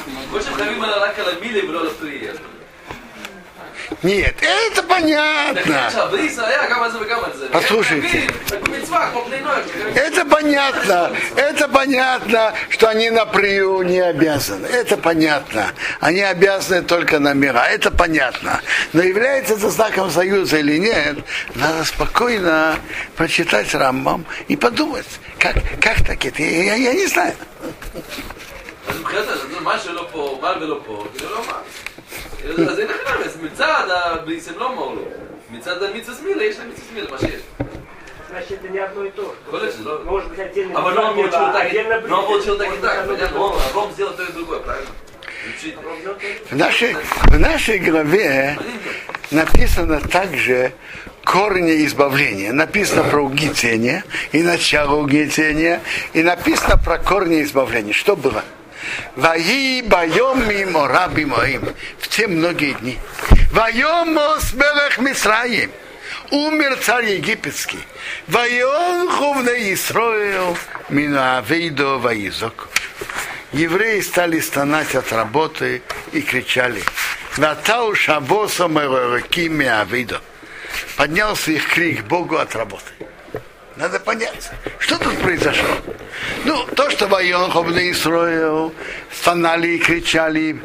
Нет, 4.03 4.35
это 4.41 4.83
понятно. 4.83 5.85
עכשיו, 5.85 6.07
בריס 6.11 6.39
היה 6.39 6.69
גם 6.69 6.83
על 6.83 6.91
זה 6.91 6.97
וגם 7.01 7.19
על 7.23 7.33
זה. 7.37 7.47
והם 7.51 7.61
Послушайте. 7.63 8.07
חייבים, 8.07 8.29
רק 8.51 8.69
מצווה, 8.69 9.09
כמו 9.11 9.25
בני 9.25 9.41
נוער. 9.41 9.61
Это 9.95 10.25
понятно, 10.25 11.11
это 11.35 11.67
понятно, 11.67 12.53
что 12.69 12.87
они 12.89 13.09
на 13.09 13.25
прию 13.25 13.81
не 13.81 13.99
обязаны. 13.99 14.65
Это 14.67 14.97
понятно. 14.97 15.71
Они 15.99 16.21
обязаны 16.21 16.81
только 16.83 17.19
на 17.19 17.33
мира. 17.33 17.63
Это 17.69 17.91
понятно. 17.91 18.61
Но 18.93 19.01
является 19.03 19.53
это 19.53 19.69
знаком 19.69 20.09
союза 20.11 20.57
или 20.57 20.77
нет, 20.77 21.17
надо 21.55 21.83
спокойно 21.85 22.77
прочитать 23.15 23.73
Рамбам 23.73 24.25
и 24.47 24.55
подумать, 24.55 25.05
как, 25.39 25.55
как 25.79 25.97
так 26.05 26.25
это. 26.25 26.41
Я, 26.41 26.75
я 26.75 26.93
не 26.93 27.07
знаю. 27.07 27.33
אז 28.87 28.99
מבחינת 28.99 29.25
זה, 29.25 29.59
מה 29.61 29.79
שלא 29.79 30.07
פה, 30.11 30.39
מה 30.41 30.53
ולא 30.61 30.79
פה, 30.85 31.05
זה 31.19 31.29
לא 31.29 31.41
מה. 31.47 31.57
אז 32.69 32.79
אין 32.79 32.87
לך 32.87 32.97
נרמס, 33.09 33.37
מצד 33.41 33.87
הבריס 33.89 34.47
הם 34.47 34.59
לא 34.59 34.75
מורלו. 34.75 35.01
מצד 35.51 35.83
המצווה 35.83 36.15
סמילה, 36.17 36.43
יש 36.43 36.59
להם 36.59 36.69
מצווה 36.69 36.87
סמילה, 36.89 37.11
מה 37.11 37.17
שיש. 37.19 37.41
Значит, 38.33 38.51
это 38.63 38.67
не 38.69 38.79
одно 38.79 39.05
и 39.05 39.11
то 39.11 39.21
же. 39.21 39.31
יכול 39.47 39.59
להיות 39.59 39.73
שזה 39.73 39.83
לא... 39.83 39.99
Может 40.05 40.31
быть, 40.31 40.39
отдельно 40.39 40.77
אבל 40.77 40.93
לא 40.93 41.09
אמרו 41.09 41.23
שהוא 41.31 41.49
תגיד, 41.49 41.85
отдельно 41.85 42.07
לא 42.07 42.19
אמרו 42.19 42.41
שהוא 42.41 42.57
Может 42.57 42.61
תגיד 42.61 42.73
быть, 42.73 42.81
так, 42.81 42.97
одно 42.99 43.13
и 43.13 43.15
понятно, 43.15 43.27
то 43.27 43.33
же. 43.33 43.39
רוב 43.39 43.71
רוב 43.73 43.91
сделал 43.93 44.13
то 44.13 44.23
и 44.23 44.31
другое, 44.31 44.59
правильно? 44.59 44.89
Звучит. 45.45 45.75
В 46.51 46.55
нашей, 46.55 46.95
в 47.27 47.39
нашей 47.39 47.77
главе 47.79 48.57
написано 49.31 49.99
также 50.01 50.73
корни 51.23 51.85
избавления. 51.85 52.53
Написано 52.53 53.03
про 53.03 53.21
угнетение 53.21 54.03
и 54.31 54.41
начало 54.41 54.95
угнетения, 54.95 55.81
и 56.13 56.23
написано 56.23 56.77
про 56.77 56.97
корни 56.97 57.41
избавления. 57.43 57.93
Что 57.93 58.15
было? 58.15 58.43
Ваи 59.16 59.82
байом 59.82 60.48
мимо 60.48 60.88
раби 60.88 61.24
моим 61.24 61.74
в 61.98 62.08
те 62.08 62.26
многие 62.26 62.74
дни. 62.74 62.98
Вайом 63.52 64.18
смелых 64.40 64.98
Мисраим. 64.98 65.70
Умер 66.30 66.76
царь 66.82 67.06
египетский. 67.06 67.80
Вайон 68.26 69.10
хувне 69.10 69.72
Исроил 69.72 70.56
мина 70.88 71.38
авейдо 71.38 71.98
ваизок. 71.98 72.68
Евреи 73.52 74.00
стали 74.00 74.40
стонать 74.40 74.94
от 74.94 75.10
работы 75.12 75.82
и 76.12 76.20
кричали. 76.20 76.82
Ватау 77.36 77.94
шабоса 77.94 78.68
мэрокими 78.68 79.66
авидо. 79.66 80.20
Поднялся 80.96 81.52
их 81.52 81.68
крик 81.68 82.04
Богу 82.04 82.36
от 82.36 82.54
работы. 82.54 82.92
Надо 83.78 84.00
понять, 84.00 84.50
что 84.80 84.98
тут 84.98 85.16
произошло. 85.18 85.76
Ну, 86.44 86.64
то, 86.74 86.90
что 86.90 87.06
воен 87.06 87.48
Хобный 87.48 87.92
Исроил, 87.92 88.74
стонали 89.12 89.68
и 89.68 89.78
кричали, 89.78 90.60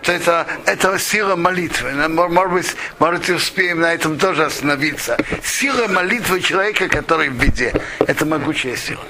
то 0.00 0.12
это, 0.12 0.46
это 0.64 0.98
сила 0.98 1.36
молитвы. 1.36 1.92
Может 2.08 2.52
быть, 2.52 2.76
может, 2.98 3.28
успеем 3.28 3.80
на 3.80 3.92
этом 3.92 4.18
тоже 4.18 4.46
остановиться. 4.46 5.18
Сила 5.44 5.88
молитвы 5.88 6.40
человека, 6.40 6.88
который 6.88 7.28
в 7.28 7.34
беде. 7.34 7.74
Это 8.06 8.24
могучая 8.24 8.76
сила. 8.76 9.04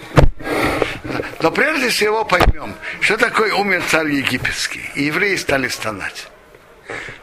Но 1.40 1.52
прежде 1.52 1.90
всего 1.90 2.24
поймем, 2.24 2.74
что 3.00 3.16
такое 3.16 3.54
умер 3.54 3.84
царь 3.88 4.10
египетский. 4.10 4.90
И 4.96 5.04
евреи 5.04 5.36
стали 5.36 5.68
стонать. 5.68 6.26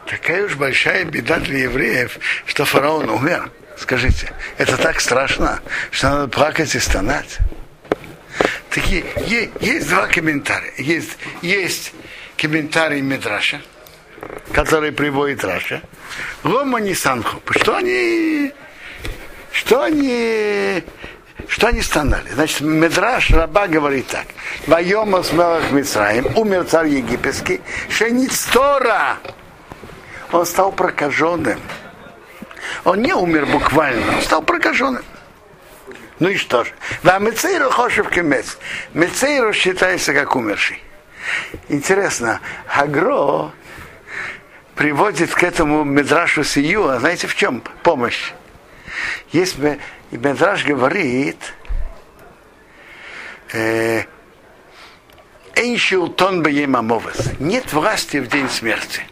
Такая 0.06 0.46
уж 0.46 0.54
большая 0.54 1.04
беда 1.04 1.40
для 1.40 1.64
евреев, 1.64 2.18
что 2.46 2.64
фараон 2.64 3.10
умер. 3.10 3.50
Скажите, 3.76 4.32
это 4.56 4.76
так 4.76 5.00
страшно, 5.00 5.60
что 5.90 6.08
надо 6.08 6.28
плакать 6.28 6.74
и 6.74 6.78
стонать? 6.78 7.38
Такие, 8.70 9.04
есть 9.60 9.88
два 9.88 10.06
комментария. 10.06 10.72
Есть, 10.78 11.16
есть 11.42 11.92
комментарий 12.36 13.00
Медраша, 13.00 13.60
который 14.52 14.92
приводит 14.92 15.44
Раша. 15.44 15.82
Лома 16.44 16.80
не 16.80 16.94
санху. 16.94 17.40
Что 17.50 17.76
они, 17.76 18.52
что 19.52 19.82
они, 19.82 20.82
что 21.48 21.68
они 21.68 21.82
стонали? 21.82 22.28
Значит, 22.30 22.60
Медраш 22.60 23.30
Раба 23.30 23.66
говорит 23.66 24.06
так. 24.08 24.26
Вайома 24.66 25.22
смелых 25.22 25.70
Мицраим, 25.70 26.26
умер 26.36 26.64
царь 26.64 26.88
египетский, 26.88 27.60
Шеництора. 27.88 29.18
Он 30.32 30.44
стал 30.44 30.72
прокаженным. 30.72 31.60
Он 32.84 33.02
не 33.02 33.12
умер 33.12 33.46
буквально, 33.46 34.16
он 34.16 34.22
стал 34.22 34.42
прокаженным. 34.42 35.04
Ну 36.18 36.28
и 36.28 36.36
что 36.36 36.64
же? 36.64 36.72
Да, 37.02 37.18
Мецейру 37.18 37.70
Хошев 37.70 38.08
Кемец. 38.08 38.58
Мецейру 38.94 39.52
считается 39.52 40.14
как 40.14 40.34
умерший. 40.34 40.82
Интересно, 41.68 42.40
Агро 42.68 43.52
приводит 44.74 45.34
к 45.34 45.42
этому 45.42 45.84
Медрашу 45.84 46.44
Сию, 46.44 46.98
знаете 47.00 47.26
в 47.26 47.34
чем 47.34 47.62
помощь? 47.82 48.32
Есть 49.32 49.56
Медраш 50.10 50.64
говорит, 50.64 51.38
э, 53.52 54.04
Эйншилтон 55.54 56.42
Баемамовес. 56.42 57.38
Нет 57.40 57.72
власти 57.72 58.18
в 58.18 58.28
день 58.28 58.48
смерти. 58.48 59.02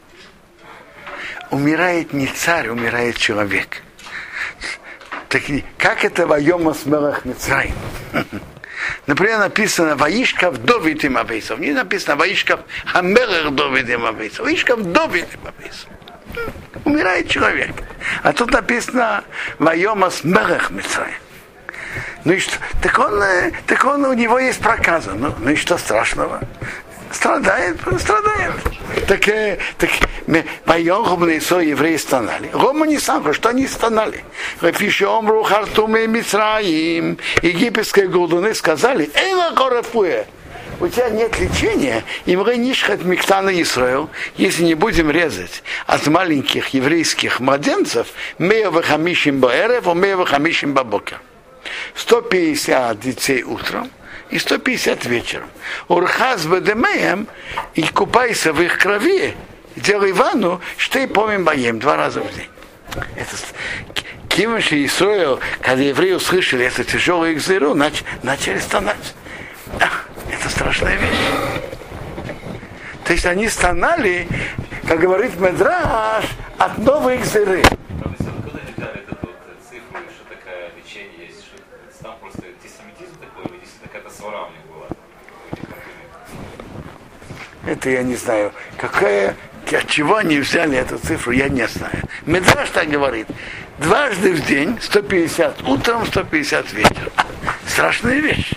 Умирает 1.54 2.12
не 2.12 2.26
царь, 2.26 2.68
умирает 2.68 3.16
человек. 3.16 3.80
Так 5.28 5.42
как 5.78 6.04
это 6.04 6.26
воема 6.26 6.74
смелых 6.74 7.24
Мицраим? 7.24 7.76
Например, 9.06 9.38
написано 9.38 9.94
Ваишкав 9.94 10.58
Довид 10.58 11.04
им 11.04 11.16
Авейсов. 11.16 11.60
Не 11.60 11.70
написано 11.70 12.16
Ваишкав 12.16 12.58
Хамелер 12.86 13.52
Довид 13.52 13.88
им 13.88 14.04
Авейсов. 14.04 14.40
Ваишкав 14.40 14.82
Довид 14.82 15.28
им 15.32 15.40
Авейсов. 15.46 15.88
Умирает 16.84 17.28
человек. 17.28 17.70
А 18.24 18.32
тут 18.32 18.50
написано 18.50 19.22
Вайома 19.60 20.10
Смелых 20.10 20.70
Мицраим. 20.70 21.14
Ну 22.24 22.32
и 22.32 22.40
что? 22.40 22.56
Так 22.82 22.98
он, 22.98 23.22
э, 23.22 23.52
так 23.68 23.84
он, 23.84 24.04
у 24.06 24.12
него 24.12 24.40
есть 24.40 24.60
проказа. 24.60 25.12
Ну, 25.12 25.32
ну 25.38 25.50
и 25.50 25.54
что 25.54 25.78
страшного? 25.78 26.40
Страдает, 27.14 27.76
страдает. 28.00 28.52
Так, 29.06 29.28
э, 29.28 29.58
так 29.78 29.90
моем 30.66 31.04
гумнесо 31.04 31.60
евреи 31.60 31.96
стонали. 31.96 32.50
Рома 32.52 32.86
не 32.86 32.98
сам, 32.98 33.32
что 33.32 33.50
они 33.50 33.66
стонали. 33.68 34.24
Рефиши 34.60 35.06
омру 35.06 35.42
хартуме 35.44 36.06
Мицраим. 36.06 37.18
Египетские 37.42 38.08
голдуны 38.08 38.54
сказали, 38.54 39.10
эйла 39.14 39.54
корефуэ. 39.54 40.24
У 40.80 40.88
тебя 40.88 41.08
нет 41.08 41.38
лечения, 41.38 42.02
и 42.26 42.34
мы 42.34 42.56
нишхат 42.56 43.04
миктана 43.04 43.50
Исраил, 43.62 44.10
если 44.36 44.64
не 44.64 44.74
будем 44.74 45.08
резать 45.08 45.62
от 45.86 46.04
маленьких 46.08 46.68
еврейских 46.68 47.38
младенцев, 47.38 48.08
мея 48.38 48.72
хамишим 48.72 49.38
баэрев, 49.38 49.86
мея 49.94 50.24
хамишим 50.24 50.74
бабокер. 50.74 51.20
150 51.94 52.98
детей 52.98 53.44
утром 53.44 53.88
и 54.34 54.38
150 54.38 55.06
вечером. 55.06 55.48
Урхаз 55.88 56.44
бедемеем 56.44 57.28
и 57.74 57.82
купайся 57.82 58.52
в 58.52 58.60
их 58.60 58.78
крови, 58.78 59.34
делай 59.76 60.12
ванну, 60.12 60.60
что 60.76 60.98
и 60.98 61.06
помним 61.06 61.44
боем 61.44 61.78
два 61.78 61.96
раза 61.96 62.20
в 62.20 62.34
день. 62.34 62.48
Это 63.16 63.36
Кимыш 64.28 64.72
и 64.72 64.86
Исроил, 64.86 65.38
когда 65.60 65.82
евреи 65.82 66.12
услышали 66.12 66.64
это 66.66 66.82
тяжелое 66.82 67.30
их 67.30 67.40
зыру, 67.40 67.74
нач, 67.74 68.02
начали 68.24 68.58
стонать. 68.58 69.14
А, 69.80 69.88
это 70.28 70.48
страшная 70.50 70.96
вещь. 70.96 71.64
То 73.04 73.12
есть 73.12 73.26
они 73.26 73.48
стонали, 73.48 74.26
как 74.88 74.98
говорит 74.98 75.38
Медраш, 75.38 76.24
от 76.58 76.78
новой 76.78 77.22
зыры. 77.22 77.62
Правда, 78.00 78.16
если 78.18 78.30
откуда 78.30 78.58
они 78.66 78.74
дали 78.76 78.98
эту 79.02 79.16
вот 79.22 79.36
цифру, 79.68 80.00
и 80.00 80.10
что 80.10 80.24
такое 80.28 80.70
лечение 80.76 81.28
есть, 81.28 81.44
что 81.44 81.56
это 81.56 82.02
там 82.02 82.16
просто 82.20 82.42
антисемитизм 82.46 83.14
такой, 83.20 83.44
или 83.44 83.60
действительно 83.60 83.88
какая-то 83.92 84.10
свара 84.10 84.42
у 84.42 84.50
них 84.50 84.62
была? 84.66 84.88
Это 87.84 87.90
я 87.90 88.02
не 88.02 88.16
знаю. 88.16 88.50
Какая, 88.78 89.36
от 89.70 89.90
чего 89.90 90.16
они 90.16 90.38
взяли 90.38 90.78
эту 90.78 90.96
цифру, 90.96 91.32
я 91.32 91.50
не 91.50 91.68
знаю. 91.68 92.02
Медраж 92.24 92.70
так 92.70 92.88
говорит. 92.88 93.26
Дважды 93.76 94.32
в 94.32 94.46
день, 94.46 94.78
150 94.80 95.60
утром, 95.64 96.06
150 96.06 96.72
вечером. 96.72 97.12
Страшная 97.66 98.20
вещь. 98.20 98.52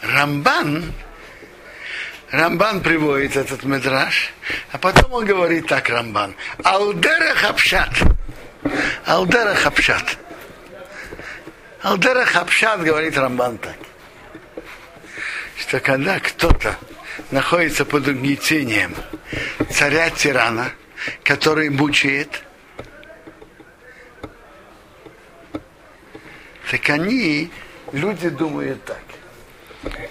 Рамбан, 0.00 0.94
Рамбан 2.30 2.80
приводит 2.80 3.36
этот 3.36 3.64
медраж, 3.64 4.32
а 4.72 4.78
потом 4.78 5.12
он 5.12 5.26
говорит 5.26 5.66
так, 5.66 5.90
Рамбан, 5.90 6.34
Алдера 6.64 7.34
Хапшат. 7.34 7.92
Алдера 9.04 9.54
Хапшат. 9.54 10.16
Алдера 11.82 12.26
Хапшат 12.26 12.82
говорит 12.82 13.16
Рамбан 13.16 13.56
так, 13.56 13.76
что 15.56 15.80
когда 15.80 16.20
кто-то 16.20 16.76
находится 17.30 17.86
под 17.86 18.06
угнетением 18.06 18.94
царя-тирана, 19.70 20.72
который 21.24 21.70
мучает, 21.70 22.42
так 26.70 26.90
они, 26.90 27.50
люди 27.92 28.28
думают 28.28 28.84
так. 28.84 29.02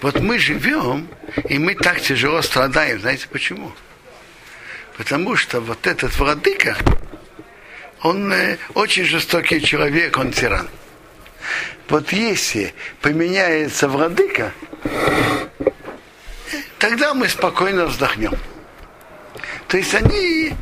Вот 0.02 0.18
мы 0.18 0.40
живем, 0.40 1.08
и 1.48 1.56
мы 1.58 1.76
так 1.76 2.00
тяжело 2.00 2.42
страдаем. 2.42 3.00
Знаете 3.00 3.28
почему? 3.28 3.72
Потому 4.96 5.36
что 5.36 5.60
вот 5.60 5.86
этот 5.86 6.18
владыка, 6.18 6.76
он 8.02 8.34
очень 8.74 9.04
жестокий 9.04 9.62
человек, 9.62 10.18
он 10.18 10.32
тиран. 10.32 10.68
Вот 11.88 12.12
если 12.12 12.74
поменяется 13.00 13.88
владыка, 13.88 14.52
тогда 16.78 17.14
мы 17.14 17.28
спокойно 17.28 17.86
вздохнем. 17.86 18.34
То 19.68 19.76
есть 19.76 19.94
они, 19.94 20.54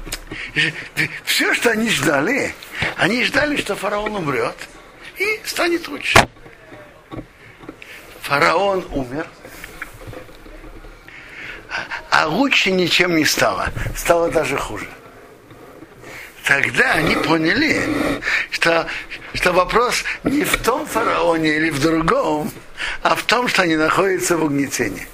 все, 1.24 1.54
что 1.54 1.70
они 1.70 1.90
ждали, 1.90 2.54
они 2.96 3.24
ждали, 3.24 3.56
что 3.56 3.74
фараон 3.74 4.16
умрет 4.16 4.56
и 5.18 5.40
станет 5.44 5.88
лучше. 5.88 6.18
Фараон 8.22 8.86
умер, 8.90 9.26
а 12.10 12.26
лучше 12.26 12.70
ничем 12.70 13.16
не 13.16 13.24
стало. 13.24 13.68
Стало 13.96 14.30
даже 14.30 14.56
хуже. 14.56 14.88
Тогда 16.48 16.92
они 16.92 17.14
поняли, 17.14 17.78
что, 18.50 18.86
что 19.34 19.52
вопрос 19.52 20.02
не 20.24 20.44
в 20.44 20.56
том 20.56 20.86
фараоне 20.86 21.56
или 21.56 21.68
в 21.68 21.78
другом, 21.78 22.50
а 23.02 23.14
в 23.16 23.22
том, 23.24 23.48
что 23.48 23.64
они 23.64 23.76
находятся 23.76 24.38
в 24.38 24.44
угнетении. 24.44 25.06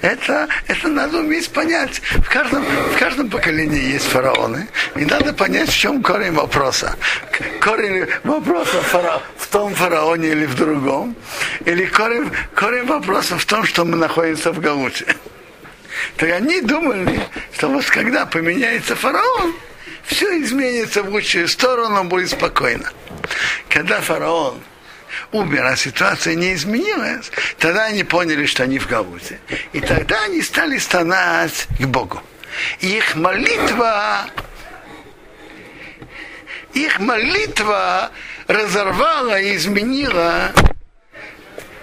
Это, 0.00 0.48
это 0.66 0.88
надо 0.88 1.18
уметь 1.18 1.50
понять. 1.50 2.02
В 2.26 2.28
каждом, 2.28 2.64
в 2.64 2.98
каждом 2.98 3.30
поколении 3.30 3.92
есть 3.92 4.06
фараоны. 4.06 4.66
И 4.96 5.04
надо 5.04 5.32
понять, 5.32 5.68
в 5.68 5.78
чем 5.78 6.02
корень 6.02 6.32
вопроса. 6.32 6.96
Корень 7.60 8.08
вопроса 8.24 8.82
фара, 8.82 9.22
в 9.36 9.46
том 9.46 9.72
фараоне 9.76 10.30
или 10.30 10.46
в 10.46 10.56
другом. 10.56 11.14
Или 11.64 11.84
корень, 11.84 12.28
корень 12.56 12.84
вопроса 12.84 13.38
в 13.38 13.44
том, 13.44 13.62
что 13.62 13.84
мы 13.84 13.96
находимся 13.96 14.50
в 14.50 14.58
Галуте. 14.58 15.06
Так 16.16 16.32
они 16.32 16.62
думали, 16.62 17.20
что 17.54 17.68
вот 17.68 17.84
когда 17.84 18.26
поменяется 18.26 18.96
фараон, 18.96 19.54
все 20.10 20.42
изменится 20.42 21.02
в 21.02 21.08
лучшую 21.08 21.46
сторону, 21.46 22.04
будет 22.04 22.30
спокойно. 22.30 22.90
Когда 23.68 24.00
фараон 24.00 24.60
умер, 25.30 25.64
а 25.64 25.76
ситуация 25.76 26.34
не 26.34 26.54
изменилась, 26.54 27.30
тогда 27.58 27.84
они 27.84 28.02
поняли, 28.02 28.44
что 28.46 28.64
они 28.64 28.80
в 28.80 28.88
Галуте. 28.88 29.38
И 29.72 29.80
тогда 29.80 30.24
они 30.24 30.42
стали 30.42 30.78
стонать 30.78 31.68
к 31.78 31.86
Богу. 31.86 32.20
Их 32.80 33.14
молитва, 33.14 34.26
их 36.74 36.98
молитва 36.98 38.10
разорвала 38.48 39.40
и 39.40 39.54
изменила 39.54 40.52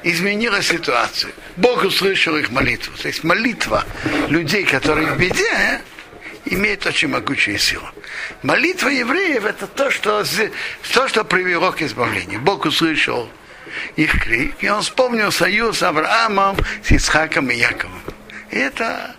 изменила 0.04 0.62
ситуацию. 0.62 1.34
Бог 1.56 1.84
услышал 1.84 2.38
их 2.38 2.50
молитву. 2.50 2.94
То 3.02 3.08
есть 3.08 3.24
молитва 3.24 3.84
людей, 4.30 4.63
которые 4.63 5.08
в 5.08 5.18
беде, 5.18 5.82
имеет 6.54 6.86
очень 6.86 7.10
могучую 7.10 7.58
силу. 7.58 7.88
Молитва 8.44 8.90
евреев 8.90 9.46
это 9.46 9.68
то, 9.68 9.92
что, 9.92 10.24
то, 10.94 11.08
что 11.08 11.24
привело 11.24 11.72
к 11.72 11.82
избавлению. 11.82 12.42
Бог 12.42 12.66
услышал 12.66 13.30
их 13.96 14.24
крик, 14.24 14.56
и 14.62 14.70
он 14.70 14.82
вспомнил 14.82 15.32
союз 15.32 15.80
с 15.80 15.84
Авраамом, 15.84 16.58
с 16.84 16.92
Исхаком 16.92 17.50
и 17.50 17.56
Яковом. 17.56 18.02
И 18.52 18.58
это, 18.58 19.16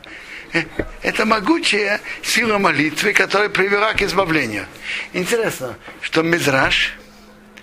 это 1.03 1.27
могучая 1.27 2.01
сила 2.23 2.59
молитвы, 2.59 3.13
которая 3.13 3.49
привела 3.49 3.93
к 3.95 4.03
избавлению. 4.03 4.67
Интересно, 5.13 5.77
что 6.01 6.23
Мизраш, 6.23 6.95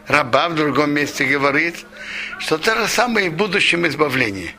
раба 0.07 0.49
в 0.49 0.55
другом 0.55 0.91
месте 0.91 1.25
говорит, 1.25 1.75
что 2.39 2.57
то 2.57 2.75
же 2.75 2.87
самое 2.87 3.27
и 3.27 3.29
в 3.29 3.33
будущем 3.33 3.87
избавлении. 3.87 4.53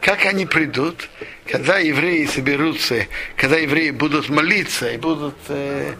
Как 0.00 0.24
они 0.24 0.46
придут, 0.46 1.08
когда 1.46 1.78
евреи 1.78 2.24
соберутся, 2.26 3.06
когда 3.36 3.56
евреи 3.56 3.90
будут 3.90 4.30
молиться 4.30 4.90
и 4.90 4.96
будут 4.96 5.36
э, 5.48 5.94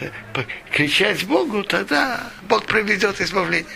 э 0.00 0.10
кричать 0.72 1.24
Богу, 1.24 1.62
тогда 1.62 2.32
Бог 2.48 2.64
приведет 2.64 3.20
избавление. 3.20 3.66